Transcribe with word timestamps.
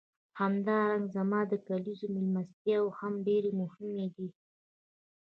همدارنګه 0.39 1.11
زما 1.15 1.39
د 1.47 1.53
کلیزو 1.67 2.05
میلمستیاوې 2.15 2.95
هم 2.99 3.13
ډېرې 3.27 3.51
مهمې 3.61 4.07
دي. 4.15 4.27